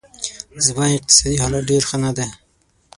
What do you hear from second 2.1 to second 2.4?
دی